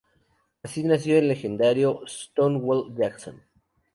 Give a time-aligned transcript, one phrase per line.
[0.63, 3.43] Así nació el legendario "Stonewall" Jackson.